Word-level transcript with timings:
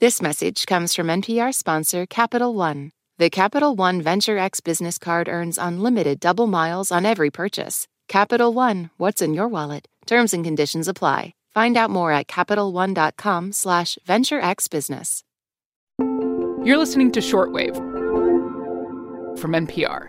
This 0.00 0.22
message 0.22 0.64
comes 0.64 0.94
from 0.94 1.08
NPR 1.08 1.52
sponsor 1.52 2.06
Capital 2.06 2.54
One. 2.54 2.92
The 3.18 3.28
Capital 3.28 3.76
One 3.76 4.00
Venture 4.00 4.38
X 4.38 4.60
business 4.60 4.96
card 4.96 5.28
earns 5.28 5.58
unlimited 5.58 6.20
double 6.20 6.46
miles 6.46 6.90
on 6.90 7.04
every 7.04 7.30
purchase. 7.30 7.86
Capital 8.08 8.54
One, 8.54 8.88
what's 8.96 9.20
in 9.20 9.34
your 9.34 9.46
wallet? 9.46 9.88
Terms 10.06 10.32
and 10.32 10.42
conditions 10.42 10.88
apply. 10.88 11.34
Find 11.52 11.76
out 11.76 11.90
more 11.90 12.12
at 12.12 12.28
CapitalOne.com 12.28 13.52
slash 13.52 13.98
VentureXBusiness. 14.08 15.22
You're 16.64 16.78
listening 16.78 17.12
to 17.12 17.20
Shortwave 17.20 17.76
from 19.38 19.52
NPR. 19.52 20.08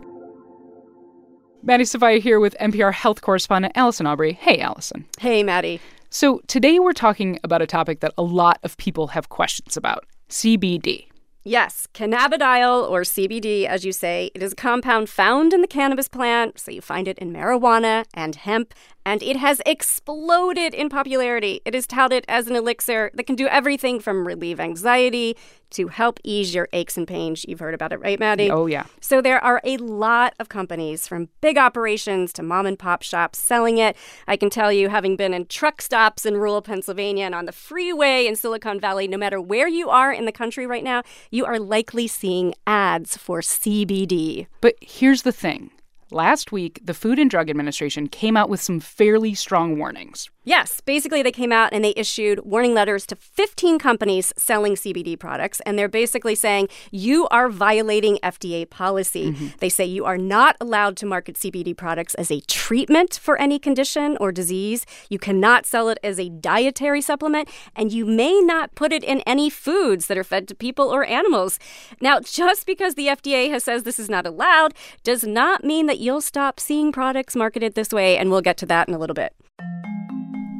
Maddie 1.64 1.84
Sofia 1.84 2.20
here 2.20 2.40
with 2.40 2.56
NPR 2.62 2.94
health 2.94 3.20
correspondent 3.20 3.74
Allison 3.76 4.08
Aubrey. 4.08 4.32
Hey, 4.40 4.62
Allison. 4.62 5.06
Hey, 5.20 5.44
Maddie. 5.44 5.82
So 6.14 6.42
today 6.48 6.78
we're 6.78 6.92
talking 6.92 7.40
about 7.42 7.62
a 7.62 7.66
topic 7.66 8.02
that 8.02 8.14
a 8.18 8.22
lot 8.22 8.60
of 8.64 8.76
people 8.76 9.08
have 9.08 9.30
questions 9.30 9.78
about 9.78 10.06
CBD. 10.28 11.08
Yes, 11.46 11.88
cannabidiol, 11.94 12.90
or 12.90 13.04
CBD, 13.04 13.66
as 13.66 13.86
you 13.86 13.94
say, 13.94 14.30
it 14.36 14.44
is 14.44 14.52
a 14.52 14.56
compound 14.56 15.10
found 15.10 15.54
in 15.54 15.62
the 15.62 15.68
cannabis 15.68 16.10
plant. 16.10 16.60
So 16.60 16.70
you 16.70 16.82
find 16.82 17.08
it 17.08 17.18
in 17.20 17.32
marijuana 17.32 18.04
and 18.14 18.36
hemp, 18.36 18.74
and 19.06 19.24
it 19.24 19.38
has 19.38 19.62
exploded 19.66 20.74
in 20.74 20.90
popularity. 20.90 21.62
It 21.64 21.74
is 21.74 21.88
touted 21.88 22.26
as 22.28 22.48
an 22.48 22.58
elixir 22.58 23.10
that 23.14 23.26
can 23.26 23.38
do 23.38 23.48
everything 23.48 24.02
from 24.02 24.28
relieve 24.28 24.60
anxiety 24.60 25.38
to 25.72 25.88
help 25.88 26.20
ease 26.24 26.54
your 26.54 26.68
aches 26.74 26.98
and 26.98 27.08
pains. 27.08 27.46
You've 27.48 27.60
heard 27.60 27.74
about 27.74 27.92
it, 27.92 28.00
right, 28.00 28.20
Maddie? 28.20 28.52
Oh, 28.52 28.66
yeah. 28.66 28.86
So 29.00 29.22
there 29.22 29.44
are 29.44 29.62
a 29.64 29.78
lot 29.78 30.34
of 30.40 30.50
companies, 30.50 31.08
from 31.08 31.30
big 31.42 31.58
operations 31.58 32.32
to 32.34 32.44
mom 32.44 32.66
and 32.66 32.78
pop 32.78 33.02
shops, 33.02 33.40
selling 33.40 33.78
it. 33.78 33.96
I 34.28 34.38
can 34.38 34.50
tell 34.50 34.72
you, 34.72 34.90
having 34.90 35.16
been 35.16 35.34
in 35.34 35.46
truck 35.48 35.82
stops 35.82 36.26
in 36.26 36.38
rural 36.38 36.62
Pennsylvania 36.62 37.26
and 37.26 37.36
on 37.36 37.46
the 37.46 37.52
freeway 37.52 38.28
in 38.28 38.36
Silicon 38.36 38.80
Valley, 38.80 39.08
no 39.08 39.18
matter 39.18 39.42
where 39.42 39.68
you 39.68 39.90
are 39.90 40.12
in 40.12 40.26
the 40.26 40.32
country 40.32 40.66
right 40.66 40.84
now, 40.84 41.04
you 41.30 41.46
are 41.46 41.60
likely 41.60 42.08
seeing 42.08 42.54
ads 42.68 43.18
for 43.18 43.42
CBD. 43.42 44.48
But 44.62 44.76
here's 44.82 45.24
the 45.24 45.32
thing 45.32 45.72
last 46.12 46.52
week, 46.52 46.80
the 46.84 46.94
Food 46.94 47.20
and 47.20 47.30
Drug 47.30 47.50
Administration 47.50 48.08
came 48.08 48.38
out 48.38 48.50
with 48.50 48.62
some 48.62 48.80
fairly 48.80 49.34
strong 49.34 49.78
warnings. 49.78 50.30
Yes, 50.44 50.82
basically, 50.82 51.22
they 51.22 51.32
came 51.32 51.52
out 51.52 51.72
and 51.72 51.84
they 51.84 51.94
issued 51.96 52.40
warning 52.44 52.74
letters 52.74 53.06
to 53.08 53.16
15 53.16 53.78
companies 53.78 54.34
selling 54.38 54.74
CBD 54.74 55.18
products. 55.18 55.62
And 55.68 55.78
they're 55.78 55.88
basically 55.88 56.34
saying, 56.34 56.68
you 56.90 57.28
are 57.28 57.48
violating 57.48 58.18
FDA 58.24 58.68
policy. 58.68 59.32
Mm-hmm. 59.32 59.48
They 59.60 59.70
say 59.70 59.86
you 59.86 60.06
are 60.06 60.18
not 60.18 60.58
allowed 60.60 60.98
to 60.98 61.06
market 61.06 61.36
CBD 61.36 61.78
products 61.78 62.16
as 62.16 62.32
a 62.32 62.42
treatment 62.42 63.20
for 63.22 63.38
any 63.38 63.60
condition 63.60 64.18
or 64.20 64.32
disease. 64.32 64.88
You 65.10 65.20
cannot 65.20 65.68
sell 65.68 65.90
it 65.90 66.00
as 66.04 66.20
a 66.20 66.30
dietary 66.30 67.02
supplement. 67.02 67.48
And 67.76 67.94
you 67.94 68.06
may 68.06 68.42
not 68.42 68.74
put 68.74 68.92
it 68.92 69.04
in 69.04 69.22
any 69.22 69.50
foods 69.50 70.08
that 70.08 70.18
are 70.18 70.24
fed 70.24 70.48
to 70.48 70.56
people 70.56 70.90
or 70.90 71.06
animals. 71.06 71.60
Now, 72.02 72.20
just 72.20 72.66
because 72.66 72.96
the 72.96 73.08
FDA 73.08 73.52
has 73.52 73.64
says 73.64 73.84
this 73.84 74.00
is 74.00 74.10
not 74.10 74.26
allowed 74.26 74.74
does 75.04 75.24
not 75.24 75.64
mean 75.64 75.86
that 75.86 76.00
you'll 76.02 76.22
stop 76.22 76.60
seeing 76.60 76.92
products 76.92 77.36
marketed 77.36 77.76
this 77.76 77.92
way. 77.92 78.18
And 78.18 78.32
we'll 78.32 78.42
get 78.42 78.58
to 78.58 78.66
that 78.66 78.88
in 78.88 78.94
a 78.94 78.98
little 78.98 79.14
bit. 79.14 79.34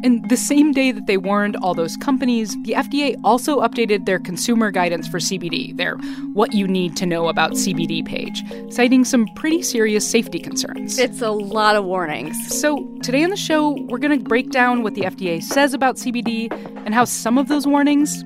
And 0.04 0.28
the 0.30 0.38
same 0.38 0.72
day 0.72 0.92
that 0.92 1.06
they 1.06 1.18
warned 1.18 1.56
all 1.58 1.76
those 1.76 1.96
companies, 1.98 2.56
the 2.64 2.74
FDA 2.74 3.16
also 3.24 3.62
updated 3.62 4.06
their 4.06 4.18
consumer 4.18 4.72
guidance 4.72 5.08
for 5.08 5.20
CBD, 5.20 5.78
their 5.78 5.96
What 6.34 6.54
You 6.54 6.68
Need 6.68 6.98
to 6.98 7.06
Know 7.06 7.28
About 7.28 7.52
CBD 7.52 8.04
page, 8.04 8.42
citing 8.74 9.06
some 9.06 9.28
pretty 9.36 9.62
serious 9.62 10.10
safety 10.10 10.40
concerns. 10.40 10.98
It's 10.98 11.22
a 11.22 11.30
lot 11.30 11.76
of 11.76 11.86
warnings. 11.86 12.36
So, 12.48 12.84
today 13.04 13.24
on 13.24 13.30
the 13.30 13.38
show, 13.38 13.78
we're 13.90 14.00
going 14.00 14.18
to 14.18 14.26
break 14.28 14.50
down 14.50 14.82
what 14.82 14.96
the 14.96 15.02
FDA 15.02 15.42
says 15.44 15.76
about 15.76 15.98
CBD 15.98 16.52
and 16.84 16.96
how 16.96 17.06
some 17.06 17.38
of 17.38 17.48
those 17.48 17.68
warnings 17.68 18.24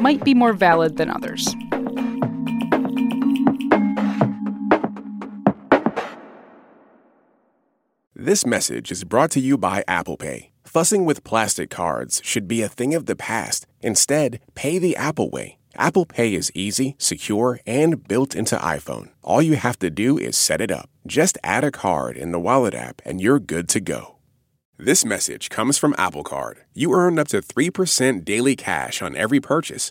might 0.00 0.24
be 0.24 0.34
more 0.34 0.52
valid 0.52 0.96
than 0.96 1.08
others. 1.08 1.54
This 8.14 8.44
message 8.44 8.92
is 8.92 9.04
brought 9.04 9.30
to 9.30 9.40
you 9.40 9.56
by 9.56 9.84
Apple 9.88 10.18
Pay. 10.18 10.50
Fussing 10.64 11.06
with 11.06 11.24
plastic 11.24 11.70
cards 11.70 12.20
should 12.22 12.46
be 12.46 12.60
a 12.60 12.68
thing 12.68 12.94
of 12.94 13.06
the 13.06 13.16
past. 13.16 13.66
Instead, 13.80 14.38
pay 14.54 14.78
the 14.78 14.94
Apple 14.96 15.30
way. 15.30 15.56
Apple 15.76 16.04
Pay 16.04 16.34
is 16.34 16.52
easy, 16.54 16.94
secure, 16.98 17.58
and 17.64 18.06
built 18.06 18.36
into 18.36 18.56
iPhone. 18.56 19.08
All 19.22 19.40
you 19.40 19.56
have 19.56 19.78
to 19.78 19.88
do 19.88 20.18
is 20.18 20.36
set 20.36 20.60
it 20.60 20.70
up. 20.70 20.90
Just 21.06 21.38
add 21.42 21.64
a 21.64 21.70
card 21.70 22.18
in 22.18 22.32
the 22.32 22.38
Wallet 22.38 22.74
app 22.74 23.00
and 23.06 23.18
you're 23.18 23.40
good 23.40 23.66
to 23.70 23.80
go. 23.80 24.16
This 24.76 25.06
message 25.06 25.48
comes 25.48 25.78
from 25.78 25.94
Apple 25.96 26.22
Card. 26.22 26.64
You 26.74 26.92
earn 26.92 27.18
up 27.18 27.28
to 27.28 27.40
3% 27.40 28.26
daily 28.26 28.56
cash 28.56 29.00
on 29.00 29.16
every 29.16 29.40
purchase. 29.40 29.90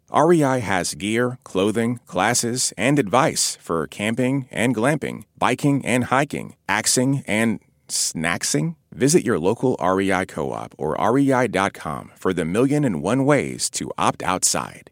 REI 0.13 0.59
has 0.59 0.95
gear, 0.95 1.37
clothing, 1.43 1.99
classes, 2.05 2.73
and 2.77 2.99
advice 2.99 3.57
for 3.61 3.87
camping 3.87 4.47
and 4.51 4.75
glamping, 4.75 5.23
biking 5.37 5.85
and 5.85 6.05
hiking, 6.05 6.55
axing 6.67 7.23
and 7.27 7.59
snacksing. 7.87 8.75
Visit 8.91 9.23
your 9.23 9.39
local 9.39 9.77
REI 9.81 10.25
co 10.25 10.51
op 10.51 10.75
or 10.77 10.95
rei.com 10.99 12.11
for 12.15 12.33
the 12.33 12.45
million 12.45 12.83
and 12.83 13.01
one 13.01 13.25
ways 13.25 13.69
to 13.71 13.91
opt 13.97 14.23
outside. 14.23 14.91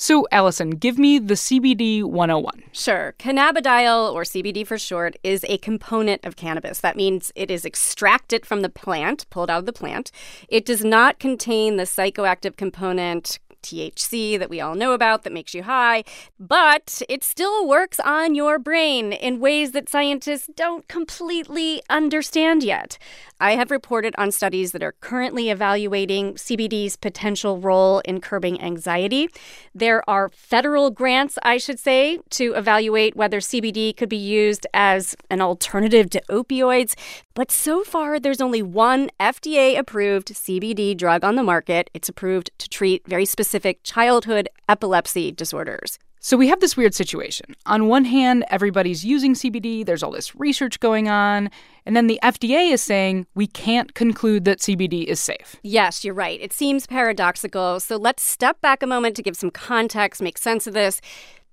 So, 0.00 0.28
Allison, 0.30 0.70
give 0.70 0.96
me 0.96 1.18
the 1.18 1.34
CBD 1.34 2.04
101. 2.04 2.62
Sure. 2.70 3.16
Cannabidiol, 3.18 4.12
or 4.14 4.22
CBD 4.22 4.64
for 4.64 4.78
short, 4.78 5.16
is 5.24 5.44
a 5.48 5.58
component 5.58 6.24
of 6.24 6.36
cannabis. 6.36 6.78
That 6.78 6.96
means 6.96 7.32
it 7.34 7.50
is 7.50 7.64
extracted 7.64 8.46
from 8.46 8.62
the 8.62 8.68
plant, 8.68 9.28
pulled 9.28 9.50
out 9.50 9.58
of 9.58 9.66
the 9.66 9.72
plant. 9.72 10.12
It 10.48 10.64
does 10.64 10.84
not 10.84 11.18
contain 11.18 11.78
the 11.78 11.82
psychoactive 11.82 12.56
component 12.56 13.40
THC 13.68 14.38
that 14.38 14.50
we 14.50 14.60
all 14.60 14.74
know 14.74 14.92
about 14.92 15.22
that 15.22 15.32
makes 15.32 15.54
you 15.54 15.64
high, 15.64 16.04
but 16.38 17.02
it 17.08 17.22
still 17.22 17.66
works 17.68 18.00
on 18.00 18.34
your 18.34 18.58
brain 18.58 19.12
in 19.12 19.40
ways 19.40 19.72
that 19.72 19.88
scientists 19.88 20.48
don't 20.56 20.88
completely 20.88 21.82
understand 21.90 22.62
yet. 22.62 22.98
I 23.40 23.52
have 23.52 23.70
reported 23.70 24.14
on 24.18 24.32
studies 24.32 24.72
that 24.72 24.82
are 24.82 24.94
currently 25.00 25.50
evaluating 25.50 26.34
CBD's 26.34 26.96
potential 26.96 27.58
role 27.58 28.00
in 28.00 28.20
curbing 28.20 28.60
anxiety. 28.60 29.28
There 29.74 30.08
are 30.08 30.28
federal 30.28 30.90
grants, 30.90 31.38
I 31.42 31.58
should 31.58 31.78
say, 31.78 32.18
to 32.30 32.54
evaluate 32.54 33.14
whether 33.14 33.38
CBD 33.38 33.96
could 33.96 34.08
be 34.08 34.16
used 34.16 34.66
as 34.74 35.14
an 35.30 35.40
alternative 35.40 36.10
to 36.10 36.22
opioids. 36.28 36.94
But 37.34 37.52
so 37.52 37.84
far, 37.84 38.18
there's 38.18 38.40
only 38.40 38.62
one 38.62 39.10
FDA 39.20 39.78
approved 39.78 40.28
CBD 40.28 40.96
drug 40.96 41.22
on 41.22 41.36
the 41.36 41.44
market. 41.44 41.90
It's 41.94 42.08
approved 42.08 42.50
to 42.58 42.68
treat 42.68 43.06
very 43.06 43.24
specific 43.24 43.57
childhood 43.82 44.48
epilepsy 44.68 45.32
disorders. 45.32 45.98
So 46.20 46.36
we 46.36 46.48
have 46.48 46.58
this 46.60 46.76
weird 46.76 46.94
situation. 46.94 47.54
On 47.66 47.86
one 47.86 48.04
hand, 48.04 48.44
everybody's 48.50 49.04
using 49.04 49.34
CBD, 49.34 49.86
there's 49.86 50.02
all 50.02 50.10
this 50.10 50.34
research 50.34 50.80
going 50.80 51.08
on, 51.08 51.48
and 51.86 51.96
then 51.96 52.08
the 52.08 52.18
FDA 52.22 52.72
is 52.72 52.82
saying 52.82 53.26
we 53.34 53.46
can't 53.46 53.94
conclude 53.94 54.44
that 54.44 54.58
CBD 54.58 55.04
is 55.04 55.20
safe. 55.20 55.56
Yes, 55.62 56.04
you're 56.04 56.14
right. 56.14 56.40
It 56.40 56.52
seems 56.52 56.86
paradoxical. 56.86 57.78
So 57.78 57.96
let's 57.96 58.22
step 58.22 58.60
back 58.60 58.82
a 58.82 58.86
moment 58.86 59.14
to 59.16 59.22
give 59.22 59.36
some 59.36 59.50
context, 59.50 60.20
make 60.20 60.38
sense 60.38 60.66
of 60.66 60.74
this. 60.74 61.00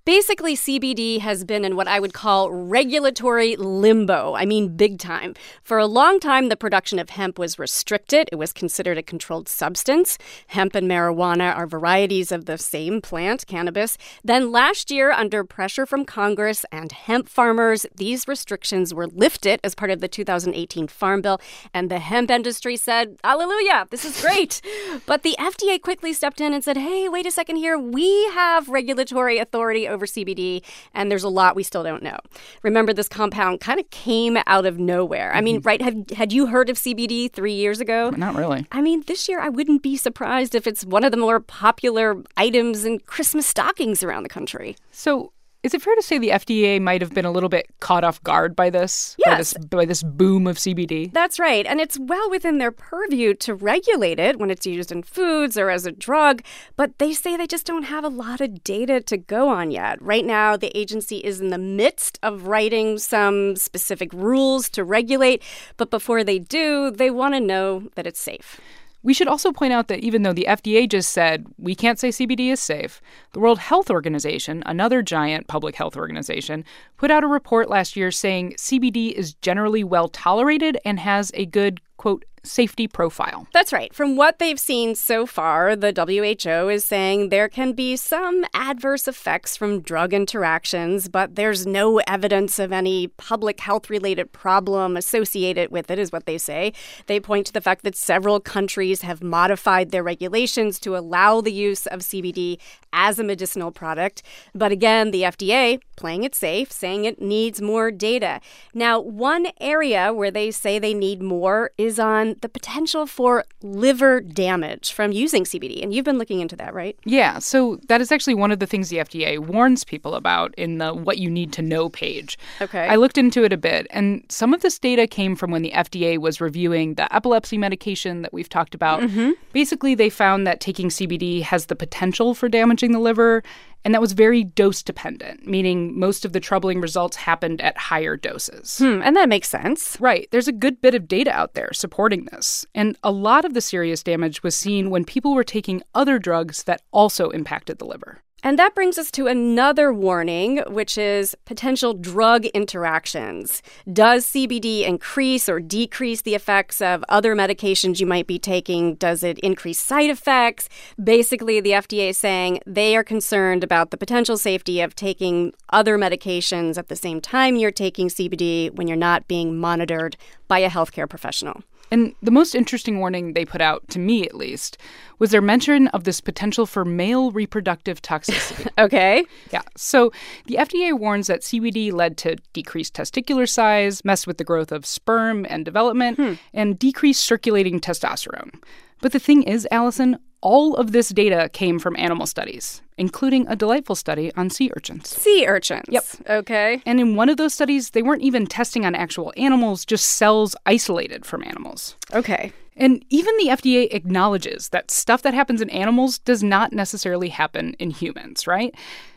Basically, 0.06 0.54
CBD 0.54 1.18
has 1.18 1.42
been 1.42 1.64
in 1.64 1.74
what 1.74 1.88
I 1.88 1.98
would 1.98 2.14
call 2.14 2.52
regulatory 2.52 3.56
limbo. 3.56 4.36
I 4.36 4.44
mean, 4.46 4.76
big 4.76 5.00
time. 5.00 5.34
For 5.64 5.78
a 5.78 5.86
long 5.86 6.20
time, 6.20 6.48
the 6.48 6.56
production 6.56 7.00
of 7.00 7.10
hemp 7.10 7.40
was 7.40 7.58
restricted. 7.58 8.28
It 8.30 8.36
was 8.36 8.52
considered 8.52 8.98
a 8.98 9.02
controlled 9.02 9.48
substance. 9.48 10.16
Hemp 10.46 10.76
and 10.76 10.88
marijuana 10.88 11.56
are 11.56 11.66
varieties 11.66 12.30
of 12.30 12.44
the 12.44 12.56
same 12.56 13.00
plant, 13.00 13.48
cannabis. 13.48 13.98
Then 14.22 14.52
last 14.52 14.92
year, 14.92 15.10
under 15.10 15.42
pressure 15.42 15.86
from 15.86 16.04
Congress 16.04 16.64
and 16.70 16.92
hemp 16.92 17.28
farmers, 17.28 17.84
these 17.96 18.28
restrictions 18.28 18.94
were 18.94 19.08
lifted 19.08 19.58
as 19.64 19.74
part 19.74 19.90
of 19.90 20.00
the 20.00 20.06
2018 20.06 20.86
Farm 20.86 21.20
Bill. 21.20 21.40
And 21.74 21.90
the 21.90 21.98
hemp 21.98 22.30
industry 22.30 22.76
said, 22.76 23.16
Hallelujah, 23.24 23.88
this 23.90 24.04
is 24.04 24.20
great. 24.20 24.62
but 25.06 25.24
the 25.24 25.34
FDA 25.40 25.82
quickly 25.82 26.12
stepped 26.12 26.40
in 26.40 26.54
and 26.54 26.62
said, 26.62 26.76
hey, 26.76 27.08
wait 27.08 27.26
a 27.26 27.32
second 27.32 27.56
here. 27.56 27.76
We 27.76 28.26
have 28.26 28.68
regulatory 28.68 29.38
authority 29.38 29.95
over 29.96 30.06
CBD, 30.06 30.62
and 30.94 31.10
there's 31.10 31.24
a 31.24 31.28
lot 31.28 31.56
we 31.56 31.62
still 31.62 31.82
don't 31.82 32.02
know. 32.02 32.18
Remember, 32.62 32.92
this 32.92 33.08
compound 33.08 33.60
kind 33.60 33.80
of 33.80 33.90
came 33.90 34.38
out 34.46 34.66
of 34.66 34.78
nowhere. 34.78 35.34
I 35.34 35.40
mean, 35.40 35.58
mm-hmm. 35.58 35.66
right? 35.66 35.82
Had, 35.82 36.10
had 36.12 36.32
you 36.32 36.46
heard 36.46 36.70
of 36.70 36.76
CBD 36.76 37.32
three 37.32 37.54
years 37.54 37.80
ago? 37.80 38.10
Not 38.10 38.36
really. 38.36 38.66
I 38.70 38.82
mean, 38.82 39.02
this 39.06 39.28
year 39.28 39.40
I 39.40 39.48
wouldn't 39.48 39.82
be 39.82 39.96
surprised 39.96 40.54
if 40.54 40.66
it's 40.66 40.84
one 40.84 41.02
of 41.02 41.10
the 41.10 41.16
more 41.16 41.40
popular 41.40 42.22
items 42.36 42.84
in 42.84 43.00
Christmas 43.00 43.46
stockings 43.46 44.02
around 44.02 44.22
the 44.22 44.28
country. 44.28 44.76
So, 44.92 45.32
Is 45.66 45.74
it 45.74 45.82
fair 45.82 45.96
to 45.96 46.02
say 46.02 46.18
the 46.18 46.28
FDA 46.28 46.80
might 46.80 47.00
have 47.00 47.12
been 47.12 47.24
a 47.24 47.32
little 47.32 47.48
bit 47.48 47.66
caught 47.80 48.04
off 48.04 48.22
guard 48.22 48.54
by 48.54 48.70
this? 48.70 49.16
Yes. 49.18 49.26
By 49.26 49.36
this, 49.36 49.66
by 49.66 49.84
this 49.84 50.02
boom 50.04 50.46
of 50.46 50.58
CBD? 50.58 51.12
That's 51.12 51.40
right. 51.40 51.66
And 51.66 51.80
it's 51.80 51.98
well 51.98 52.30
within 52.30 52.58
their 52.58 52.70
purview 52.70 53.34
to 53.34 53.52
regulate 53.52 54.20
it 54.20 54.38
when 54.38 54.48
it's 54.48 54.64
used 54.64 54.92
in 54.92 55.02
foods 55.02 55.58
or 55.58 55.68
as 55.68 55.84
a 55.84 55.90
drug. 55.90 56.44
But 56.76 56.96
they 56.98 57.12
say 57.12 57.36
they 57.36 57.48
just 57.48 57.66
don't 57.66 57.82
have 57.82 58.04
a 58.04 58.08
lot 58.08 58.40
of 58.40 58.62
data 58.62 59.00
to 59.00 59.16
go 59.16 59.48
on 59.48 59.72
yet. 59.72 60.00
Right 60.00 60.24
now, 60.24 60.56
the 60.56 60.70
agency 60.78 61.16
is 61.16 61.40
in 61.40 61.48
the 61.50 61.58
midst 61.58 62.20
of 62.22 62.46
writing 62.46 62.96
some 62.96 63.56
specific 63.56 64.12
rules 64.12 64.68
to 64.68 64.84
regulate. 64.84 65.42
But 65.78 65.90
before 65.90 66.22
they 66.22 66.38
do, 66.38 66.92
they 66.92 67.10
want 67.10 67.34
to 67.34 67.40
know 67.40 67.88
that 67.96 68.06
it's 68.06 68.20
safe. 68.20 68.60
We 69.06 69.14
should 69.14 69.28
also 69.28 69.52
point 69.52 69.72
out 69.72 69.86
that 69.86 70.00
even 70.00 70.24
though 70.24 70.32
the 70.32 70.46
FDA 70.48 70.88
just 70.88 71.12
said 71.12 71.46
we 71.58 71.76
can't 71.76 71.96
say 71.96 72.08
CBD 72.08 72.50
is 72.50 72.58
safe, 72.58 73.00
the 73.34 73.38
World 73.38 73.60
Health 73.60 73.88
Organization, 73.88 74.64
another 74.66 75.00
giant 75.00 75.46
public 75.46 75.76
health 75.76 75.96
organization, 75.96 76.64
put 76.96 77.12
out 77.12 77.22
a 77.22 77.28
report 77.28 77.70
last 77.70 77.94
year 77.94 78.10
saying 78.10 78.54
CBD 78.54 79.12
is 79.12 79.34
generally 79.34 79.84
well 79.84 80.08
tolerated 80.08 80.76
and 80.84 80.98
has 80.98 81.30
a 81.34 81.46
good, 81.46 81.80
quote, 81.96 82.24
safety 82.46 82.86
profile. 82.86 83.46
That's 83.52 83.72
right. 83.72 83.92
From 83.92 84.16
what 84.16 84.38
they've 84.38 84.58
seen 84.58 84.94
so 84.94 85.26
far, 85.26 85.76
the 85.76 85.92
WHO 85.92 86.68
is 86.68 86.84
saying 86.84 87.28
there 87.28 87.48
can 87.48 87.72
be 87.72 87.96
some 87.96 88.44
adverse 88.54 89.08
effects 89.08 89.56
from 89.56 89.80
drug 89.80 90.14
interactions, 90.14 91.08
but 91.08 91.34
there's 91.34 91.66
no 91.66 91.98
evidence 92.06 92.58
of 92.58 92.72
any 92.72 93.08
public 93.08 93.60
health 93.60 93.90
related 93.90 94.32
problem 94.32 94.96
associated 94.96 95.70
with 95.70 95.90
it, 95.90 95.98
is 95.98 96.12
what 96.12 96.26
they 96.26 96.38
say. 96.38 96.72
They 97.06 97.20
point 97.20 97.46
to 97.46 97.52
the 97.52 97.60
fact 97.60 97.82
that 97.84 97.96
several 97.96 98.40
countries 98.40 99.02
have 99.02 99.22
modified 99.22 99.90
their 99.90 100.02
regulations 100.02 100.78
to 100.80 100.96
allow 100.96 101.40
the 101.40 101.52
use 101.52 101.86
of 101.86 102.00
CBD 102.00 102.58
as 102.92 103.18
a 103.18 103.24
medicinal 103.24 103.70
product. 103.70 104.22
But 104.54 104.72
again, 104.72 105.10
the 105.10 105.22
FDA 105.22 105.80
playing 105.96 106.24
it 106.24 106.34
safe, 106.34 106.70
saying 106.70 107.04
it 107.04 107.20
needs 107.20 107.60
more 107.60 107.90
data. 107.90 108.40
Now, 108.74 109.00
one 109.00 109.48
area 109.60 110.12
where 110.12 110.30
they 110.30 110.50
say 110.50 110.78
they 110.78 110.94
need 110.94 111.22
more 111.22 111.70
is 111.86 111.98
on 111.98 112.36
the 112.42 112.48
potential 112.48 113.06
for 113.06 113.44
liver 113.62 114.20
damage 114.20 114.92
from 114.92 115.12
using 115.12 115.44
CBD. 115.44 115.82
And 115.82 115.94
you've 115.94 116.04
been 116.04 116.18
looking 116.18 116.40
into 116.40 116.56
that, 116.56 116.74
right? 116.74 116.98
Yeah. 117.04 117.38
So 117.38 117.76
that 117.88 118.00
is 118.00 118.12
actually 118.12 118.34
one 118.34 118.50
of 118.50 118.58
the 118.58 118.66
things 118.66 118.88
the 118.88 118.98
FDA 118.98 119.38
warns 119.38 119.84
people 119.84 120.14
about 120.14 120.54
in 120.56 120.78
the 120.78 120.92
What 120.92 121.18
You 121.18 121.30
Need 121.30 121.52
to 121.54 121.62
Know 121.62 121.88
page. 121.88 122.38
Okay. 122.60 122.86
I 122.86 122.96
looked 122.96 123.16
into 123.16 123.44
it 123.44 123.52
a 123.52 123.56
bit, 123.56 123.86
and 123.90 124.24
some 124.28 124.52
of 124.52 124.60
this 124.60 124.78
data 124.78 125.06
came 125.06 125.36
from 125.36 125.50
when 125.50 125.62
the 125.62 125.70
FDA 125.70 126.18
was 126.18 126.40
reviewing 126.40 126.94
the 126.94 127.12
epilepsy 127.14 127.56
medication 127.56 128.22
that 128.22 128.32
we've 128.32 128.48
talked 128.48 128.74
about. 128.74 129.00
Mm-hmm. 129.00 129.32
Basically, 129.52 129.94
they 129.94 130.10
found 130.10 130.46
that 130.46 130.60
taking 130.60 130.88
CBD 130.88 131.42
has 131.42 131.66
the 131.66 131.76
potential 131.76 132.34
for 132.34 132.48
damaging 132.48 132.92
the 132.92 132.98
liver, 132.98 133.42
and 133.84 133.94
that 133.94 134.00
was 134.00 134.12
very 134.12 134.42
dose 134.42 134.82
dependent, 134.82 135.46
meaning 135.46 135.98
most 135.98 136.24
of 136.24 136.32
the 136.32 136.40
troubling 136.40 136.80
results 136.80 137.16
happened 137.16 137.60
at 137.60 137.78
higher 137.78 138.16
doses. 138.16 138.78
Hmm, 138.78 139.00
and 139.02 139.14
that 139.16 139.28
makes 139.28 139.48
sense. 139.48 139.96
Right. 140.00 140.28
There's 140.32 140.48
a 140.48 140.52
good 140.52 140.80
bit 140.80 140.94
of 140.94 141.08
data 141.08 141.30
out 141.30 141.54
there 141.54 141.72
supporting 141.72 142.24
this. 142.26 142.66
And 142.74 142.96
a 143.02 143.12
lot 143.12 143.44
of 143.44 143.54
the 143.54 143.60
serious 143.60 144.02
damage 144.02 144.42
was 144.42 144.56
seen 144.56 144.90
when 144.90 145.04
people 145.04 145.34
were 145.34 145.44
taking 145.44 145.82
other 145.94 146.18
drugs 146.18 146.64
that 146.64 146.82
also 146.90 147.30
impacted 147.30 147.78
the 147.78 147.86
liver. 147.86 148.22
And 148.42 148.58
that 148.58 148.74
brings 148.74 148.98
us 148.98 149.10
to 149.12 149.26
another 149.26 149.92
warning, 149.92 150.58
which 150.68 150.98
is 150.98 151.34
potential 151.46 151.94
drug 151.94 152.44
interactions. 152.46 153.62
Does 153.90 154.26
CBD 154.26 154.86
increase 154.86 155.48
or 155.48 155.58
decrease 155.58 156.22
the 156.22 156.34
effects 156.34 156.82
of 156.82 157.02
other 157.08 157.34
medications 157.34 157.98
you 157.98 158.06
might 158.06 158.26
be 158.26 158.38
taking? 158.38 158.94
Does 158.96 159.22
it 159.22 159.38
increase 159.40 159.80
side 159.80 160.10
effects? 160.10 160.68
Basically, 161.02 161.60
the 161.60 161.70
FDA 161.70 162.10
is 162.10 162.18
saying 162.18 162.60
they 162.66 162.94
are 162.94 163.02
concerned 163.02 163.64
about 163.64 163.90
the 163.90 163.96
potential 163.96 164.36
safety 164.36 164.80
of 164.80 164.94
taking 164.94 165.52
other 165.70 165.98
medications 165.98 166.76
at 166.76 166.88
the 166.88 166.96
same 166.96 167.20
time 167.20 167.56
you're 167.56 167.70
taking 167.70 168.08
CBD 168.08 168.72
when 168.74 168.86
you're 168.86 168.96
not 168.96 169.26
being 169.26 169.58
monitored 169.58 170.16
by 170.46 170.58
a 170.58 170.70
healthcare 170.70 171.08
professional. 171.08 171.62
And 171.90 172.14
the 172.20 172.30
most 172.30 172.54
interesting 172.54 172.98
warning 172.98 173.32
they 173.32 173.44
put 173.44 173.60
out, 173.60 173.88
to 173.90 173.98
me 173.98 174.24
at 174.24 174.34
least, 174.34 174.78
was 175.18 175.30
their 175.30 175.40
mention 175.40 175.88
of 175.88 176.04
this 176.04 176.20
potential 176.20 176.66
for 176.66 176.84
male 176.84 177.30
reproductive 177.30 178.02
toxicity. 178.02 178.68
Okay. 178.78 179.24
yeah. 179.52 179.62
So 179.76 180.12
the 180.46 180.56
FDA 180.56 180.92
warns 180.98 181.28
that 181.28 181.40
CBD 181.40 181.92
led 181.92 182.18
to 182.18 182.36
decreased 182.52 182.94
testicular 182.94 183.48
size, 183.48 184.04
messed 184.04 184.26
with 184.26 184.36
the 184.36 184.44
growth 184.44 184.70
of 184.70 184.84
sperm 184.84 185.46
and 185.48 185.64
development, 185.64 186.18
hmm. 186.18 186.34
and 186.52 186.78
decreased 186.78 187.24
circulating 187.24 187.80
testosterone. 187.80 188.52
But 189.00 189.12
the 189.12 189.18
thing 189.18 189.44
is, 189.44 189.66
Allison, 189.70 190.18
all 190.46 190.76
of 190.76 190.92
this 190.92 191.08
data 191.08 191.50
came 191.52 191.80
from 191.80 191.96
animal 191.96 192.24
studies, 192.24 192.80
including 192.96 193.48
a 193.48 193.56
delightful 193.56 193.96
study 193.96 194.32
on 194.36 194.48
sea 194.48 194.70
urchins. 194.76 195.08
Sea 195.08 195.44
urchins. 195.44 195.88
Yep. 195.88 196.04
Okay. 196.30 196.80
And 196.86 197.00
in 197.00 197.16
one 197.16 197.28
of 197.28 197.36
those 197.36 197.52
studies, 197.52 197.90
they 197.90 198.02
weren't 198.02 198.22
even 198.22 198.46
testing 198.46 198.86
on 198.86 198.94
actual 198.94 199.32
animals, 199.36 199.84
just 199.84 200.06
cells 200.06 200.54
isolated 200.64 201.26
from 201.26 201.42
animals. 201.42 201.96
Okay. 202.14 202.52
And 202.76 203.04
even 203.10 203.36
the 203.38 203.48
FDA 203.48 203.92
acknowledges 203.92 204.68
that 204.68 204.92
stuff 204.92 205.22
that 205.22 205.34
happens 205.34 205.60
in 205.60 205.68
animals 205.70 206.20
does 206.20 206.44
not 206.44 206.72
necessarily 206.72 207.30
happen 207.30 207.74
in 207.80 207.90
humans, 207.90 208.46
right? 208.46 208.72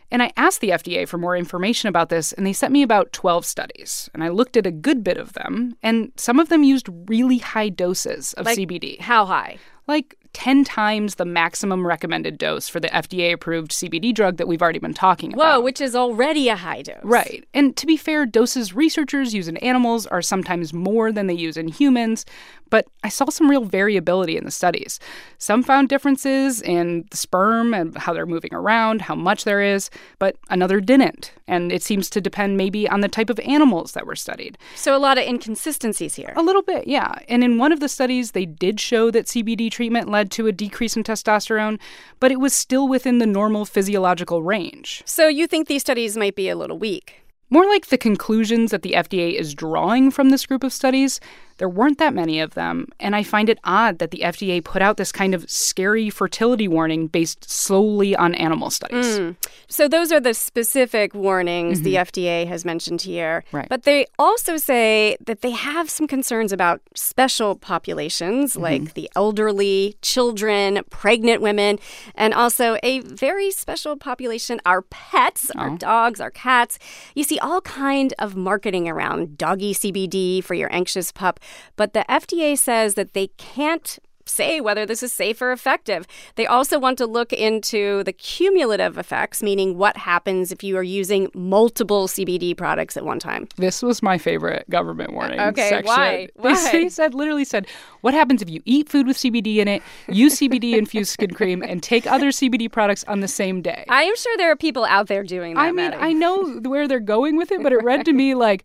And 0.10 0.24
I 0.24 0.32
asked 0.36 0.62
the 0.62 0.70
FDA 0.70 1.08
for 1.08 1.20
more 1.20 1.38
information 1.38 1.90
about 1.90 2.10
this, 2.10 2.34
and 2.34 2.44
they 2.44 2.54
sent 2.54 2.74
me 2.74 2.82
about 2.82 3.14
12 3.14 3.46
studies. 3.46 4.10
And 4.16 4.24
I 4.24 4.30
looked 4.30 4.58
at 4.58 4.66
a 4.66 4.72
good 4.72 5.04
bit 5.04 5.18
of 5.18 5.34
them, 5.34 5.75
and 5.84 6.12
some 6.16 6.40
of 6.40 6.50
them 6.50 6.64
used 6.64 6.90
really 7.08 7.38
high 7.38 7.70
doses 7.70 8.34
of 8.34 8.48
Like 8.48 8.58
CBD, 8.58 9.00
How 9.00 9.25
high? 9.28 9.60
like 9.86 10.16
10 10.34 10.64
times 10.64 11.16
the 11.16 11.26
maximum 11.26 11.86
recommended 11.86 12.38
dose 12.38 12.70
for 12.70 12.80
the 12.80 12.88
FDA 12.90 13.34
approved 13.34 13.72
CBD 13.72 14.14
drug 14.14 14.38
that 14.38 14.48
we've 14.48 14.62
already 14.62 14.80
been 14.80 14.94
talking 14.94 15.34
about. 15.34 15.56
Whoa, 15.56 15.62
which 15.62 15.81
is 15.81 15.96
already 15.96 16.50
a 16.50 16.56
high 16.56 16.81
dose. 16.81 17.00
Right. 17.04 17.48
And 17.54 17.76
to 17.78 17.86
be 17.86 17.98
fair, 17.98 18.26
doses 18.26 18.74
researchers 18.74 19.34
use 19.34 19.48
in 19.48 19.58
animals 19.58 20.06
are 20.08 20.22
sometimes 20.22 20.74
more 20.74 21.12
than 21.12 21.28
they 21.28 21.34
use 21.34 21.58
in 21.58 21.68
humans, 21.68 22.26
but 22.70 22.88
I 23.04 23.10
saw 23.10 23.30
some 23.30 23.50
real 23.50 23.66
variability 23.66 24.38
in 24.38 24.46
the 24.46 24.52
studies. 24.52 25.00
Some 25.40 25.64
found 25.64 25.90
differences 25.90 26.62
in 26.62 27.06
the 27.10 27.18
sperm 27.18 27.74
and 27.74 27.98
how 27.98 28.14
they're 28.14 28.28
moving 28.28 28.54
around, 28.54 29.02
how 29.02 29.16
much 29.16 29.44
there 29.44 29.62
is, 29.62 29.90
but 30.20 30.36
another 30.50 30.80
didn't. 30.80 31.32
And 31.48 31.72
it 31.72 31.82
seems 31.82 32.10
to 32.12 32.22
depend 32.22 32.58
maybe 32.58 32.88
on 32.88 33.02
the 33.02 33.08
type 33.08 33.32
of 33.32 33.40
animals 33.40 33.94
that 33.94 34.06
were 34.06 34.16
studied. 34.16 34.58
So 34.75 34.96
a 34.96 35.00
lot 35.00 35.18
of 35.18 35.25
inconsistencies 35.25 36.14
here. 36.14 36.34
A 36.36 36.44
little 36.44 36.62
bit, 36.62 36.88
yeah. 36.88 37.16
And 37.28 37.44
in 37.44 37.58
one 37.58 37.72
of 37.72 37.80
the 37.80 37.90
studies, 37.90 38.32
they 38.32 38.46
did 38.46 38.80
show 38.80 39.10
that 39.10 39.25
CBD 39.25 39.72
treatment 39.72 40.10
led 40.10 40.19
to 40.24 40.48
a 40.48 40.51
decrease 40.51 40.95
in 40.95 41.04
testosterone, 41.04 41.80
but 42.19 42.31
it 42.31 42.39
was 42.39 42.54
still 42.54 42.88
within 42.88 43.19
the 43.19 43.25
normal 43.25 43.66
physiological 43.66 44.44
range. 44.44 45.01
So 45.06 45.27
you 45.27 45.48
think 45.48 45.68
these 45.68 45.81
studies 45.81 46.18
might 46.18 46.36
be 46.36 46.50
a 46.50 46.56
little 46.56 46.77
weak? 46.77 47.24
More 47.50 47.66
like 47.66 47.88
the 47.88 47.98
conclusions 47.98 48.71
that 48.71 48.83
the 48.83 48.92
FDA 48.92 49.34
is 49.34 49.55
drawing 49.55 50.12
from 50.12 50.29
this 50.29 50.46
group 50.46 50.63
of 50.63 50.72
studies, 50.72 51.20
there 51.60 51.70
weren't 51.70 52.00
that 52.00 52.13
many 52.13 52.39
of 52.39 52.56
them, 52.56 52.88
and 53.00 53.16
I 53.16 53.24
find 53.24 53.50
it 53.50 53.60
odd 53.63 54.00
that 54.00 54.12
the 54.12 54.20
FDA 54.20 54.63
put 54.63 54.82
out 54.82 54.98
this 54.98 55.12
kind 55.12 55.36
of 55.36 55.50
scary 55.50 56.10
fertility 56.10 56.68
warning 56.68 57.08
based 57.08 57.50
solely 57.50 58.16
on 58.16 58.34
animal 58.36 58.70
studies. 58.70 59.20
Mm. 59.20 59.36
So 59.68 59.88
those 59.88 60.12
are 60.12 60.20
the 60.20 60.34
specific 60.34 61.13
warnings 61.13 61.82
the 61.82 61.96
mm-hmm. 61.96 62.18
FDA 62.18 62.48
has 62.48 62.66
mentioned 62.66 63.01
here. 63.01 63.44
Right. 63.51 63.68
But 63.70 63.84
they 63.84 64.08
also 64.18 64.58
say 64.58 65.18
that 65.25 65.42
they 65.42 65.51
have 65.51 65.89
some 65.89 66.08
concerns 66.08 66.51
about 66.51 66.82
special 66.96 67.56
populations 67.56 68.54
mm-hmm. 68.54 68.63
like 68.63 68.94
the 68.96 69.10
elderly, 69.16 69.96
children, 70.01 70.82
pregnant 70.89 71.42
women, 71.42 71.78
and 72.16 72.34
also 72.34 72.78
a 72.84 73.01
very 73.01 73.51
special 73.51 73.96
population 73.96 74.60
our 74.66 74.82
pets, 74.84 75.51
our 75.51 75.78
dogs, 75.78 76.20
our 76.22 76.32
cats. 76.32 76.80
You 77.16 77.24
see 77.24 77.38
all 77.39 77.62
kind 77.62 78.13
of 78.18 78.36
marketing 78.36 78.88
around 78.88 79.38
doggy 79.38 79.74
CBD 79.74 80.44
for 80.44 80.54
your 80.54 80.74
anxious 80.74 81.12
pup, 81.12 81.39
but 81.75 81.94
the 81.94 82.06
FDA 82.10 82.58
says 82.58 82.96
that 82.96 83.13
they 83.13 83.27
can't 83.38 84.00
say 84.25 84.62
whether 84.62 84.86
this 84.86 85.01
is 85.01 85.12
safe 85.12 85.41
or 85.41 85.51
effective. 85.51 86.06
They 86.36 86.46
also 86.46 86.77
want 86.77 87.00
to 87.00 87.08
look 87.08 87.34
into 87.34 88.03
the 88.03 88.13
cumulative 88.13 88.96
effects, 88.96 89.41
meaning 89.41 89.75
what 89.75 89.98
happens 89.98 90.51
if 90.51 90.63
you 90.63 90.77
are 90.77 90.84
using 90.84 91.29
multiple 91.34 92.08
CBD 92.08 92.56
products 92.56 92.96
at 92.96 93.03
one 93.03 93.18
time. 93.18 93.48
This 93.58 93.82
was 93.82 94.03
my 94.03 94.20
favorite 94.20 94.70
government 94.70 95.13
warning 95.13 95.39
uh, 95.39 95.48
Okay, 95.48 95.70
section. 95.70 95.88
why? 95.88 96.27
They, 96.39 96.50
Why? 96.50 96.53
say, 96.53 96.89
said 96.89 97.13
literally 97.15 97.44
said, 97.44 97.65
"What 98.01 98.13
happens 98.13 98.41
if 98.44 98.50
you 98.50 98.62
eat 98.65 98.88
food 98.88 99.08
with 99.08 99.18
CBD 99.18 99.58
in 99.58 99.68
it, 99.68 99.82
use 100.08 100.36
CBD 100.39 100.74
infused 100.77 101.12
skin 101.12 101.32
cream, 101.34 101.63
and 101.63 101.82
take 101.82 102.06
other 102.06 102.29
CBD 102.29 102.72
products 102.72 103.03
on 103.06 103.20
the 103.22 103.27
same 103.27 103.62
day?" 103.63 103.84
I 103.89 104.03
am 104.03 104.15
sure 104.15 104.38
there 104.38 104.51
are 104.51 104.56
people 104.56 104.86
out 104.86 105.08
there 105.08 105.24
doing 105.24 105.56
that. 105.56 105.62
I 105.62 105.65
mean, 105.68 105.75
Maddie. 105.89 105.98
I 105.98 106.13
know 106.13 106.60
where 106.70 106.88
they're 106.88 107.00
going 107.00 107.36
with 107.36 107.51
it, 107.51 107.63
but 107.63 107.74
it 107.74 107.84
read 107.84 108.06
to 108.06 108.13
me 108.13 108.36
like, 108.36 108.63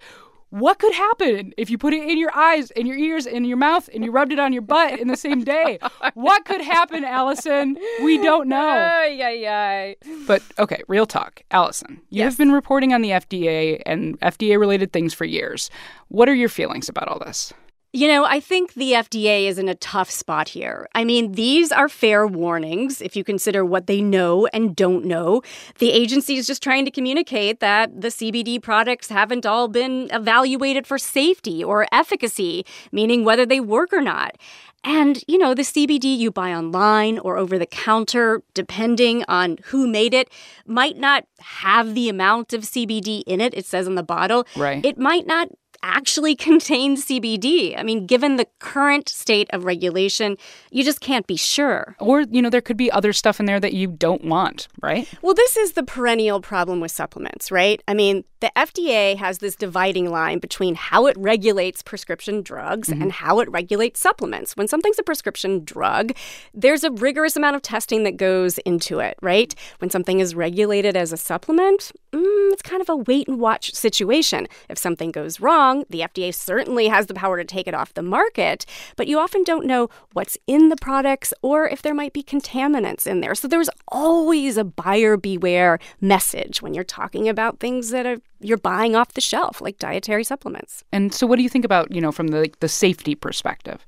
what 0.55 0.79
could 0.79 0.93
happen 0.95 1.53
if 1.57 1.69
you 1.69 1.77
put 1.79 1.93
it 1.93 2.09
in 2.09 2.17
your 2.17 2.31
eyes, 2.37 2.71
in 2.73 2.87
your 2.87 2.97
ears, 2.97 3.27
in 3.27 3.45
your 3.45 3.57
mouth, 3.57 3.89
and 3.93 4.05
you 4.05 4.13
rubbed 4.13 4.33
it 4.33 4.39
on 4.39 4.53
your 4.53 4.63
butt 4.63 5.01
in 5.01 5.09
the 5.09 5.17
same 5.17 5.43
day? 5.43 5.79
Oh, 6.01 6.11
what 6.15 6.45
could 6.45 6.61
happen, 6.61 7.03
Allison? 7.05 7.77
We 8.03 8.19
don't 8.19 8.49
know. 8.49 8.59
Ay, 8.59 9.21
ay, 9.23 9.47
ay. 9.49 9.97
But 10.27 10.43
okay, 10.59 10.83
real 10.87 11.07
talk. 11.07 11.43
Allison, 11.51 12.01
you 12.11 12.19
Yes. 12.21 12.33
have 12.33 12.39
been 12.39 12.53
reporting 12.53 12.93
on 12.93 13.03
the 13.03 13.11
FDA 13.11 13.83
and 13.85 14.19
FDA 14.21 14.59
related 14.59 14.93
things 14.93 15.13
for 15.15 15.25
years. 15.25 15.71
What 16.09 16.29
are 16.29 16.35
your 16.35 16.49
feelings 16.49 16.89
about 16.89 17.09
all 17.09 17.19
this? 17.19 17.53
You 17.95 18.09
know, 18.09 18.25
I 18.25 18.41
think 18.41 18.75
the 18.75 18.91
FDA 18.91 19.47
is 19.47 19.57
in 19.57 19.69
a 19.69 19.77
tough 19.77 20.11
spot 20.11 20.49
here. 20.49 20.89
I 20.97 21.05
mean, 21.05 21.31
these 21.31 21.71
are 21.71 21.89
fair 21.89 22.27
warnings 22.27 23.01
if 23.01 23.15
you 23.15 23.23
consider 23.23 23.65
what 23.65 23.87
they 23.87 24.03
know 24.03 24.49
and 24.53 24.75
don't 24.75 25.05
know. 25.05 25.43
The 25.79 25.93
agency 25.93 26.35
is 26.35 26.45
just 26.45 26.61
trying 26.61 26.87
to 26.87 26.91
communicate 26.91 27.61
that 27.61 28.01
the 28.01 28.09
CBD 28.09 28.61
products 28.61 29.11
haven't 29.11 29.47
all 29.47 29.69
been 29.69 30.09
evaluated 30.11 30.89
for 30.89 30.99
safety 30.99 31.63
or 31.63 31.87
efficacy, 31.93 32.67
meaning 32.91 33.25
whether 33.25 33.47
they 33.47 33.61
work 33.61 33.93
or 33.93 34.01
not. 34.01 34.39
And, 34.83 35.23
you 35.29 35.39
know, 35.39 35.55
the 35.55 35.63
CBD 35.63 36.19
you 36.19 36.33
buy 36.33 36.53
online 36.53 37.21
or 37.21 37.39
over 37.39 37.61
the 37.61 37.65
counter, 37.65 38.43
depending 38.55 39.25
on 39.29 39.59
who 39.67 39.87
made 39.87 40.15
it, 40.15 40.31
might 40.67 40.97
not 40.97 41.29
have 41.39 41.95
the 41.95 42.09
amount 42.09 42.53
of 42.53 42.63
CBD 42.63 43.23
in 43.25 43.41
it, 43.41 43.55
it 43.55 43.67
says 43.67 43.87
on 43.87 43.95
the 43.95 44.03
bottle. 44.03 44.49
Right. 44.57 44.85
It 44.85 44.99
might 44.99 45.29
not 45.29 45.49
actually 45.85 46.35
contains 46.49 47.05
CBD. 47.07 47.79
I 47.79 47.83
mean, 47.83 48.07
given 48.07 48.37
the 48.37 48.47
current 48.59 49.09
state 49.09 49.49
of 49.53 49.65
regulation, 49.65 50.37
you 50.71 50.83
just 50.83 51.01
can't 51.01 51.27
be 51.27 51.37
sure. 51.37 51.95
Or, 52.01 52.23
you 52.23 52.43
know, 52.43 52.51
there 52.51 52.61
could 52.61 52.77
be 52.77 52.91
other 52.91 53.13
stuff 53.13 53.39
in 53.39 53.47
there 53.47 53.61
that 53.61 53.75
you 53.75 53.87
don't 53.87 54.25
want, 54.25 54.67
right? 54.83 55.07
Well, 55.23 55.35
this 55.35 55.57
is 55.57 55.73
the 55.73 55.83
perennial 55.85 56.41
problem 56.41 56.81
with 56.81 56.91
supplements, 56.91 57.53
right? 57.53 57.83
I 57.87 57.95
mean, 57.95 58.25
the 58.41 58.53
FDA 58.57 59.17
has 59.17 59.39
this 59.39 59.57
dividing 59.57 60.11
line 60.11 60.39
between 60.39 60.75
how 60.75 61.07
it 61.07 61.17
regulates 61.19 61.83
prescription 61.83 62.43
drugs 62.43 62.89
mm-hmm. 62.89 63.01
and 63.01 63.13
how 63.13 63.41
it 63.41 63.51
regulates 63.51 64.01
supplements. 64.01 64.55
When 64.55 64.69
something's 64.69 64.99
a 64.99 65.03
prescription 65.03 65.65
drug, 65.65 66.13
there's 66.53 66.85
a 66.85 66.91
rigorous 66.91 67.37
amount 67.37 67.57
of 67.57 67.63
testing 67.63 68.05
that 68.05 68.19
goes 68.19 68.59
into 68.59 68.99
it, 68.99 69.17
right? 69.23 69.55
When 69.79 69.89
something 69.89 70.21
is 70.21 70.35
regulated 70.35 70.95
as 70.95 71.11
a 71.11 71.17
supplement, 71.17 71.91
mm, 72.13 72.53
it's 72.53 72.61
kind 72.61 72.83
of 72.83 72.89
a 72.91 72.97
wait 72.97 73.29
and 73.29 73.41
watch 73.41 73.73
situation. 73.73 74.47
If 74.69 74.77
something 74.77 75.11
goes 75.11 75.41
wrong, 75.41 75.74
the 75.91 76.01
FDA 76.01 76.33
certainly 76.33 76.89
has 76.89 77.07
the 77.07 77.15
power 77.15 77.37
to 77.37 77.45
take 77.45 77.67
it 77.67 77.75
off 77.75 77.95
the 77.95 78.03
market, 78.03 78.65
but 78.97 79.09
you 79.09 79.19
often 79.19 79.43
don't 79.43 79.67
know 79.67 79.89
what's 80.13 80.39
in 80.47 80.69
the 80.69 80.77
products 80.77 81.35
or 81.43 81.69
if 81.69 81.83
there 81.83 81.95
might 81.95 82.13
be 82.13 82.23
contaminants 82.23 83.07
in 83.07 83.21
there. 83.21 83.35
So 83.35 83.49
there's 83.49 83.71
always 83.89 84.57
a 84.57 84.65
buyer 84.65 85.17
beware 85.17 85.79
message 86.01 86.63
when 86.63 86.75
you're 86.75 86.85
talking 86.85 87.29
about 87.29 87.61
things 87.61 87.91
that 87.91 88.07
are 88.07 88.19
you're 88.41 88.59
buying 88.59 88.95
off 88.95 89.15
the 89.15 89.21
shelf, 89.21 89.61
like 89.61 89.79
dietary 89.79 90.23
supplements. 90.23 90.85
And 90.93 91.15
so, 91.15 91.27
what 91.27 91.37
do 91.37 91.43
you 91.43 91.49
think 91.49 91.65
about, 91.65 91.93
you 91.93 92.01
know, 92.01 92.13
from 92.13 92.29
the, 92.29 92.41
like, 92.41 92.61
the 92.61 92.69
safety 92.69 93.15
perspective? 93.15 93.87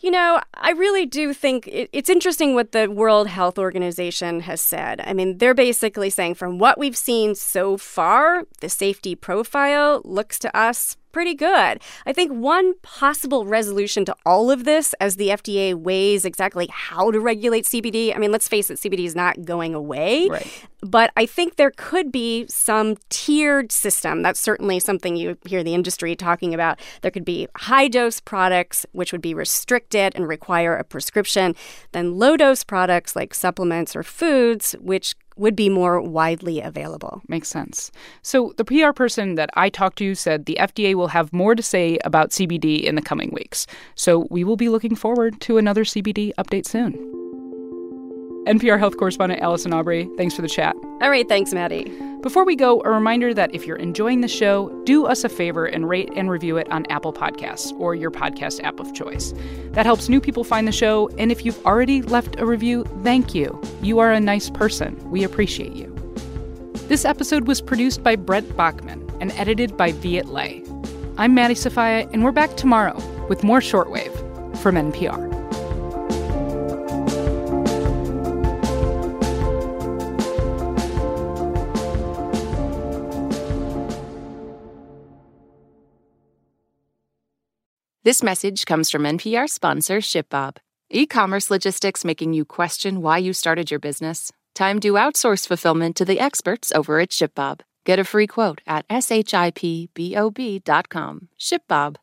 You 0.00 0.10
know, 0.10 0.40
I 0.52 0.72
really 0.72 1.06
do 1.06 1.32
think 1.32 1.66
it's 1.72 2.10
interesting 2.10 2.54
what 2.54 2.72
the 2.72 2.90
World 2.90 3.26
Health 3.26 3.58
Organization 3.58 4.40
has 4.40 4.60
said. 4.60 5.00
I 5.00 5.14
mean, 5.14 5.38
they're 5.38 5.54
basically 5.54 6.10
saying 6.10 6.34
from 6.34 6.58
what 6.58 6.78
we've 6.78 6.96
seen 6.96 7.34
so 7.34 7.78
far, 7.78 8.44
the 8.60 8.68
safety 8.68 9.14
profile 9.14 10.02
looks 10.04 10.38
to 10.40 10.54
us 10.54 10.98
pretty 11.14 11.34
good. 11.34 11.80
I 12.04 12.12
think 12.12 12.32
one 12.32 12.74
possible 12.82 13.46
resolution 13.46 14.04
to 14.04 14.16
all 14.26 14.50
of 14.50 14.64
this 14.64 14.94
as 15.00 15.16
the 15.16 15.28
FDA 15.28 15.72
weighs 15.72 16.24
exactly 16.24 16.68
how 16.70 17.10
to 17.12 17.20
regulate 17.20 17.64
CBD. 17.64 18.14
I 18.14 18.18
mean, 18.18 18.32
let's 18.32 18.48
face 18.48 18.68
it, 18.68 18.78
CBD 18.78 19.06
is 19.06 19.14
not 19.14 19.44
going 19.44 19.74
away. 19.74 20.28
Right. 20.28 20.66
But 20.82 21.12
I 21.16 21.24
think 21.24 21.56
there 21.56 21.70
could 21.70 22.12
be 22.12 22.46
some 22.48 22.96
tiered 23.08 23.72
system. 23.72 24.20
That's 24.20 24.40
certainly 24.40 24.78
something 24.80 25.16
you 25.16 25.38
hear 25.46 25.62
the 25.62 25.72
industry 25.72 26.14
talking 26.14 26.52
about. 26.52 26.78
There 27.00 27.10
could 27.10 27.24
be 27.24 27.48
high 27.56 27.88
dose 27.88 28.20
products, 28.20 28.84
which 28.92 29.12
would 29.12 29.22
be 29.22 29.32
restricted 29.32 30.14
and 30.14 30.28
require 30.28 30.76
a 30.76 30.84
prescription, 30.84 31.54
then 31.92 32.18
low 32.18 32.36
dose 32.36 32.64
products 32.64 33.16
like 33.16 33.32
supplements 33.32 33.96
or 33.96 34.02
foods, 34.02 34.74
which 34.80 35.14
would 35.36 35.56
be 35.56 35.68
more 35.68 36.00
widely 36.00 36.60
available. 36.60 37.22
Makes 37.28 37.48
sense. 37.48 37.90
So, 38.22 38.52
the 38.56 38.64
PR 38.64 38.92
person 38.92 39.34
that 39.34 39.50
I 39.54 39.68
talked 39.68 39.98
to 39.98 40.14
said 40.14 40.46
the 40.46 40.56
FDA 40.60 40.94
will 40.94 41.08
have 41.08 41.32
more 41.32 41.54
to 41.54 41.62
say 41.62 41.98
about 42.04 42.30
CBD 42.30 42.84
in 42.84 42.94
the 42.94 43.02
coming 43.02 43.30
weeks. 43.32 43.66
So, 43.94 44.26
we 44.30 44.44
will 44.44 44.56
be 44.56 44.68
looking 44.68 44.94
forward 44.94 45.40
to 45.42 45.58
another 45.58 45.84
CBD 45.84 46.32
update 46.38 46.66
soon. 46.66 46.92
NPR 48.46 48.78
health 48.78 48.98
correspondent 48.98 49.40
Allison 49.40 49.72
Aubrey, 49.72 50.08
thanks 50.16 50.34
for 50.34 50.42
the 50.42 50.48
chat. 50.48 50.76
All 51.00 51.10
right, 51.10 51.26
thanks, 51.28 51.52
Maddie. 51.54 51.90
Before 52.24 52.46
we 52.46 52.56
go, 52.56 52.80
a 52.86 52.90
reminder 52.90 53.34
that 53.34 53.54
if 53.54 53.66
you're 53.66 53.76
enjoying 53.76 54.22
the 54.22 54.28
show, 54.28 54.70
do 54.84 55.04
us 55.04 55.24
a 55.24 55.28
favor 55.28 55.66
and 55.66 55.86
rate 55.86 56.10
and 56.16 56.30
review 56.30 56.56
it 56.56 56.66
on 56.72 56.86
Apple 56.86 57.12
Podcasts 57.12 57.78
or 57.78 57.94
your 57.94 58.10
podcast 58.10 58.62
app 58.62 58.80
of 58.80 58.94
choice. 58.94 59.34
That 59.72 59.84
helps 59.84 60.08
new 60.08 60.22
people 60.22 60.42
find 60.42 60.66
the 60.66 60.72
show, 60.72 61.10
and 61.18 61.30
if 61.30 61.44
you've 61.44 61.66
already 61.66 62.00
left 62.00 62.40
a 62.40 62.46
review, 62.46 62.84
thank 63.02 63.34
you. 63.34 63.60
You 63.82 63.98
are 63.98 64.10
a 64.10 64.20
nice 64.20 64.48
person. 64.48 64.98
We 65.10 65.22
appreciate 65.22 65.74
you. 65.74 65.94
This 66.88 67.04
episode 67.04 67.46
was 67.46 67.60
produced 67.60 68.02
by 68.02 68.16
Brent 68.16 68.48
Baughman 68.56 69.06
and 69.20 69.30
edited 69.32 69.76
by 69.76 69.92
Viet 69.92 70.24
Le. 70.24 70.62
I'm 71.18 71.34
Maddie 71.34 71.54
Sofia, 71.54 72.08
and 72.10 72.24
we're 72.24 72.32
back 72.32 72.56
tomorrow 72.56 72.96
with 73.28 73.44
more 73.44 73.60
Shortwave 73.60 74.56
from 74.60 74.76
NPR. 74.76 75.33
This 88.04 88.22
message 88.22 88.66
comes 88.66 88.90
from 88.90 89.04
NPR 89.04 89.48
sponsor 89.48 89.96
ShipBob. 89.96 90.58
E 90.90 91.06
commerce 91.06 91.50
logistics 91.50 92.04
making 92.04 92.34
you 92.34 92.44
question 92.44 93.00
why 93.00 93.16
you 93.16 93.32
started 93.32 93.70
your 93.70 93.80
business? 93.80 94.30
Time 94.54 94.78
to 94.80 94.92
outsource 94.92 95.48
fulfillment 95.48 95.96
to 95.96 96.04
the 96.04 96.20
experts 96.20 96.70
over 96.72 97.00
at 97.00 97.08
ShipBob. 97.08 97.62
Get 97.86 97.98
a 97.98 98.04
free 98.04 98.26
quote 98.26 98.60
at 98.66 98.86
shipbob.com. 98.88 99.88
ShipBob. 101.40 101.96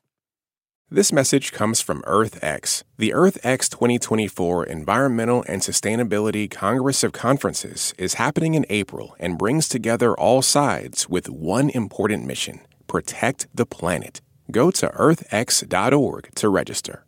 This 0.90 1.14
message 1.14 1.52
comes 1.52 1.82
from 1.82 2.02
EarthX. 2.02 2.82
The 2.98 3.12
EarthX 3.12 3.70
2024 3.70 4.66
Environmental 4.66 5.46
and 5.48 5.62
Sustainability 5.62 6.50
Congress 6.50 7.04
of 7.04 7.12
Conferences 7.12 7.94
is 8.00 8.16
happening 8.16 8.56
in 8.56 8.66
April 8.72 9.16
and 9.20 9.38
brings 9.38 9.68
together 9.68 10.16
all 10.16 10.42
sides 10.42 11.08
with 11.08 11.30
one 11.30 11.70
important 11.70 12.26
mission 12.26 12.62
protect 12.88 13.46
the 13.54 13.68
planet. 13.68 14.20
Go 14.52 14.72
to 14.72 14.88
earthx.org 14.90 16.30
to 16.36 16.50
register. 16.50 17.06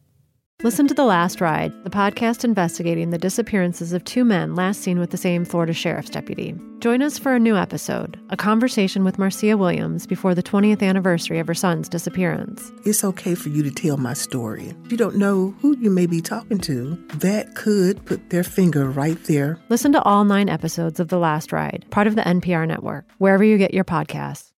Listen 0.62 0.88
to 0.88 0.94
The 0.94 1.04
Last 1.04 1.42
Ride, 1.42 1.74
the 1.84 1.90
podcast 1.90 2.46
investigating 2.46 3.10
the 3.10 3.18
disappearances 3.18 3.92
of 3.92 4.06
two 4.06 4.24
men 4.24 4.56
last 4.56 4.80
seen 4.80 4.98
with 4.98 5.10
the 5.10 5.18
same 5.18 5.44
Florida 5.44 5.74
sheriff's 5.74 6.10
deputy. 6.10 6.56
Join 6.80 7.02
us 7.02 7.18
for 7.18 7.36
a 7.36 7.40
new 7.40 7.58
episode, 7.58 8.18
a 8.30 8.38
conversation 8.38 9.04
with 9.04 9.20
Marcia 9.20 9.58
Williams 9.58 10.08
before 10.08 10.34
the 10.34 10.44
20th 10.44 10.82
anniversary 10.82 11.40
of 11.40 11.48
her 11.48 11.54
son's 11.54 11.90
disappearance. 11.90 12.72
It's 12.86 13.04
okay 13.04 13.36
for 13.36 13.50
you 13.50 13.62
to 13.64 13.72
tell 13.72 13.98
my 13.98 14.14
story. 14.14 14.74
You 14.90 14.96
don't 14.96 15.18
know 15.18 15.54
who 15.60 15.76
you 15.80 15.90
may 15.90 16.06
be 16.06 16.22
talking 16.22 16.60
to. 16.60 16.96
That 17.16 17.56
could 17.56 18.06
put 18.06 18.30
their 18.30 18.44
finger 18.44 18.90
right 18.90 19.22
there. 19.26 19.60
Listen 19.68 19.92
to 19.92 20.02
all 20.04 20.24
nine 20.24 20.48
episodes 20.48 21.02
of 21.02 21.10
The 21.10 21.20
Last 21.20 21.52
Ride, 21.52 21.86
part 21.90 22.08
of 22.08 22.16
the 22.16 22.22
NPR 22.22 22.66
network, 22.68 23.06
wherever 23.18 23.44
you 23.44 23.58
get 23.58 23.74
your 23.74 23.84
podcasts. 23.84 24.52